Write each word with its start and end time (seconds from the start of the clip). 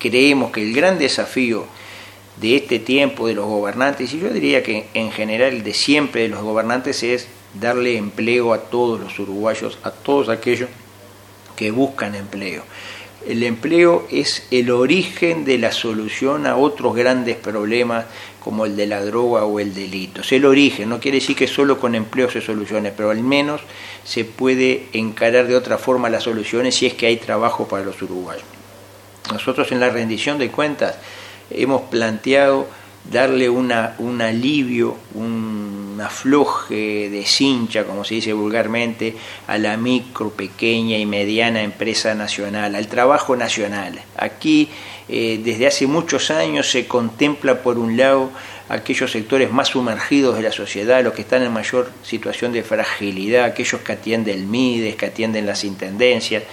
creemos 0.00 0.50
que 0.50 0.62
el 0.62 0.74
gran 0.74 0.98
desafío 0.98 1.66
de 2.40 2.56
este 2.56 2.78
tiempo 2.78 3.28
de 3.28 3.34
los 3.34 3.46
gobernantes, 3.46 4.12
y 4.12 4.18
yo 4.18 4.30
diría 4.30 4.62
que 4.62 4.88
en 4.94 5.12
general 5.12 5.62
de 5.62 5.74
siempre 5.74 6.22
de 6.22 6.28
los 6.28 6.42
gobernantes, 6.42 7.02
es 7.02 7.28
darle 7.54 7.96
empleo 7.96 8.52
a 8.52 8.62
todos 8.62 8.98
los 8.98 9.18
uruguayos, 9.18 9.78
a 9.82 9.90
todos 9.90 10.28
aquellos 10.28 10.70
que 11.54 11.70
buscan 11.70 12.14
empleo. 12.14 12.62
El 13.28 13.42
empleo 13.42 14.06
es 14.10 14.46
el 14.50 14.70
origen 14.70 15.44
de 15.44 15.58
la 15.58 15.72
solución 15.72 16.46
a 16.46 16.56
otros 16.56 16.96
grandes 16.96 17.36
problemas 17.36 18.06
como 18.42 18.64
el 18.64 18.76
de 18.76 18.86
la 18.86 19.04
droga 19.04 19.44
o 19.44 19.60
el 19.60 19.74
delito. 19.74 20.22
Es 20.22 20.32
el 20.32 20.46
origen, 20.46 20.88
no 20.88 21.00
quiere 21.00 21.18
decir 21.18 21.36
que 21.36 21.46
solo 21.46 21.78
con 21.78 21.94
empleo 21.94 22.30
se 22.30 22.40
solucione, 22.40 22.92
pero 22.92 23.10
al 23.10 23.22
menos 23.22 23.60
se 24.04 24.24
puede 24.24 24.86
encarar 24.94 25.46
de 25.48 25.56
otra 25.56 25.76
forma 25.76 26.08
las 26.08 26.22
soluciones 26.22 26.76
si 26.76 26.86
es 26.86 26.94
que 26.94 27.06
hay 27.06 27.18
trabajo 27.18 27.68
para 27.68 27.84
los 27.84 28.00
uruguayos. 28.00 28.59
Nosotros 29.32 29.70
en 29.72 29.80
la 29.80 29.90
rendición 29.90 30.38
de 30.38 30.50
cuentas 30.50 30.96
hemos 31.50 31.82
planteado 31.82 32.68
darle 33.10 33.48
una, 33.48 33.94
un 33.98 34.20
alivio, 34.20 34.96
un 35.14 35.98
afloje 36.02 37.08
de 37.10 37.24
cincha, 37.24 37.84
como 37.84 38.04
se 38.04 38.16
dice 38.16 38.32
vulgarmente, 38.32 39.16
a 39.46 39.58
la 39.58 39.76
micro, 39.76 40.30
pequeña 40.30 40.98
y 40.98 41.06
mediana 41.06 41.62
empresa 41.62 42.14
nacional, 42.14 42.74
al 42.74 42.88
trabajo 42.88 43.36
nacional. 43.36 44.00
Aquí, 44.16 44.68
eh, 45.08 45.40
desde 45.42 45.66
hace 45.66 45.86
muchos 45.86 46.30
años, 46.30 46.70
se 46.70 46.86
contempla, 46.86 47.62
por 47.62 47.78
un 47.78 47.96
lado, 47.96 48.30
aquellos 48.70 49.10
sectores 49.10 49.50
más 49.50 49.68
sumergidos 49.68 50.36
de 50.36 50.42
la 50.42 50.52
sociedad, 50.52 51.02
los 51.02 51.12
que 51.12 51.22
están 51.22 51.42
en 51.42 51.52
mayor 51.52 51.90
situación 52.04 52.52
de 52.52 52.62
fragilidad, 52.62 53.44
aquellos 53.44 53.80
que 53.80 53.92
atienden 53.92 54.38
el 54.38 54.46
MIDES, 54.46 54.94
que 54.94 55.06
atienden 55.06 55.44
las 55.44 55.64
intendencias, 55.64 56.44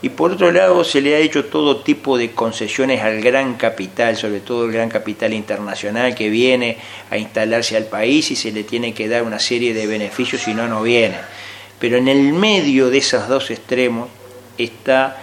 y 0.00 0.08
por 0.08 0.32
otro 0.32 0.50
lado 0.50 0.82
se 0.84 1.02
le 1.02 1.14
ha 1.14 1.18
hecho 1.18 1.44
todo 1.44 1.82
tipo 1.82 2.16
de 2.16 2.30
concesiones 2.30 3.02
al 3.02 3.20
gran 3.20 3.56
capital, 3.56 4.16
sobre 4.16 4.40
todo 4.40 4.64
el 4.64 4.72
gran 4.72 4.88
capital 4.88 5.34
internacional 5.34 6.14
que 6.14 6.30
viene 6.30 6.78
a 7.10 7.18
instalarse 7.18 7.76
al 7.76 7.84
país 7.84 8.30
y 8.30 8.36
se 8.36 8.52
le 8.52 8.64
tiene 8.64 8.94
que 8.94 9.06
dar 9.06 9.22
una 9.22 9.38
serie 9.38 9.74
de 9.74 9.86
beneficios 9.86 10.40
si 10.40 10.54
no, 10.54 10.66
no 10.68 10.82
viene. 10.82 11.16
Pero 11.78 11.98
en 11.98 12.08
el 12.08 12.32
medio 12.32 12.88
de 12.88 12.98
esos 12.98 13.28
dos 13.28 13.50
extremos 13.50 14.08
está 14.56 15.18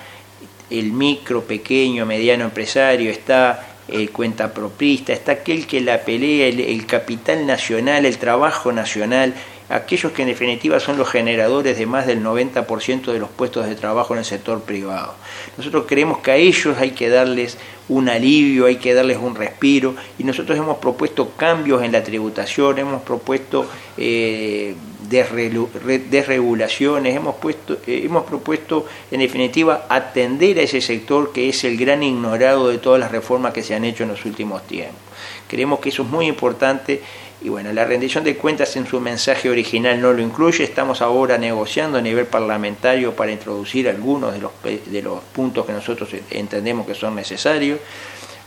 el 0.70 0.92
micro, 0.92 1.46
pequeño, 1.46 2.06
mediano 2.06 2.44
empresario, 2.44 3.10
está 3.10 3.73
el 3.88 4.12
cuentaproprista, 4.12 5.14
está 5.14 5.34
aquel 5.34 5.68
que 5.68 5.82
la 5.82 6.02
pelea, 6.02 6.48
el, 6.48 6.86
capital 6.86 7.46
nacional, 7.46 8.06
el 8.06 8.18
trabajo 8.18 8.72
nacional, 8.72 9.34
aquellos 9.70 10.12
que 10.12 10.22
en 10.22 10.30
definitiva 10.30 10.80
son 10.80 10.98
los 10.98 11.10
generadores 11.10 11.78
de 11.78 11.86
más 11.86 12.08
del 12.08 12.24
90% 12.24 13.12
de 13.12 13.20
los 13.20 13.30
puestos 13.30 13.68
de 13.68 13.76
trabajo 13.76 14.14
en 14.14 14.20
el 14.20 14.26
sector 14.26 14.62
privado. 14.62 15.16
Nosotros 15.58 15.86
creemos 15.88 16.20
que 16.20 16.32
a 16.32 16.36
ellos 16.36 16.78
hay 16.78 16.92
que 16.92 17.10
darles 17.10 17.58
un 17.90 18.08
alivio, 18.10 18.66
hay 18.68 18.78
que 18.78 18.94
darles 18.94 19.18
un 19.18 19.36
respiro 19.36 19.96
y 20.18 20.24
nosotros 20.24 20.58
hemos 20.58 20.78
propuesto 20.78 21.32
cambios 21.32 21.84
en 21.84 21.92
la 21.92 22.04
tributación, 22.04 22.80
hemos 22.80 23.02
propuesto 23.02 23.68
eh, 23.98 24.76
desregulaciones, 25.14 27.16
hemos, 27.16 27.36
puesto, 27.36 27.78
eh, 27.88 28.02
hemos 28.04 28.24
propuesto 28.24 28.86
en 29.12 29.20
definitiva 29.20 29.86
atender 29.90 30.58
a 30.60 30.64
ese 30.64 30.82
sector 30.82 31.32
que 31.32 31.50
es 31.50 31.64
el 31.64 31.78
gran 31.78 32.02
ignorado 32.04 32.68
de 32.70 32.80
todas 32.80 33.00
las 33.00 33.12
reformas 33.12 33.54
que 33.54 33.64
se 33.64 33.76
han 33.76 33.86
hecho 33.86 34.04
en 34.04 34.10
los 34.10 34.26
últimos 34.26 34.68
tiempos. 34.68 35.00
Creemos 35.48 35.80
que 35.80 35.90
eso 35.90 36.04
es 36.04 36.10
muy 36.10 36.28
importante 36.28 37.02
y 37.42 37.50
bueno, 37.50 37.74
la 37.74 37.84
rendición 37.84 38.24
de 38.24 38.38
cuentas 38.38 38.78
en 38.78 38.88
su 38.88 39.02
mensaje 39.02 39.50
original 39.50 40.00
no 40.02 40.14
lo 40.14 40.22
incluye. 40.22 40.64
Estamos 40.64 41.02
ahora 41.02 41.38
negociando 41.38 41.98
a 41.98 42.02
nivel 42.02 42.26
parlamentario 42.26 43.14
para 43.14 43.34
introducir 43.34 43.90
algunos 43.90 44.34
de 44.34 44.40
los, 44.40 44.52
de 44.64 45.02
los 45.02 45.22
puntos 45.22 45.66
que 45.66 45.74
nosotros 45.74 46.10
entendemos 46.30 46.88
que 46.88 46.96
son 46.96 47.16
necesarios. 47.16 47.80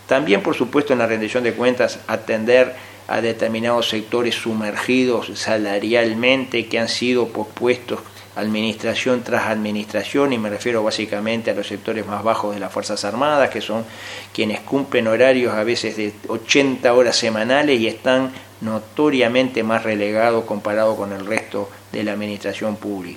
También, 0.07 0.43
por 0.43 0.55
supuesto, 0.55 0.95
en 0.95 1.01
la 1.01 1.07
rendición 1.07 1.45
de 1.45 1.53
cuentas 1.53 1.99
atender 2.07 2.75
a 3.09 3.21
determinados 3.21 3.89
sectores 3.89 4.35
sumergidos 4.35 5.31
salarialmente 5.39 6.67
que 6.67 6.79
han 6.79 6.89
sido 6.89 7.29
pospuestos 7.29 8.01
administración 8.37 9.23
tras 9.25 9.47
administración, 9.47 10.33
y 10.33 10.39
me 10.39 10.51
refiero 10.51 10.83
básicamente 10.83 11.51
a 11.51 11.55
los 11.55 11.67
sectores 11.67 12.07
más 12.07 12.23
bajos 12.23 12.55
de 12.55 12.61
las 12.61 12.71
Fuerzas 12.71 13.05
Armadas, 13.05 13.49
que 13.49 13.63
son 13.63 13.85
quienes 14.33 14.61
cumplen 14.61 15.07
horarios 15.07 15.55
a 15.55 15.65
veces 15.65 15.97
de 15.97 16.13
80 16.29 16.93
horas 16.93 17.17
semanales 17.17 17.81
y 17.81 17.87
están 17.87 18.31
notoriamente 18.61 19.63
más 19.63 19.83
relegados 19.85 20.45
comparado 20.45 20.97
con 20.97 21.13
el 21.13 21.27
resto 21.27 21.71
de 21.93 22.05
la 22.05 22.13
administración 22.13 22.77
pública. 22.77 23.15